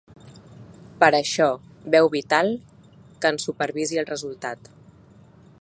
[1.03, 1.49] Per això,
[1.97, 2.51] veu ‘vital’
[2.97, 4.77] que en supervisi el resultat.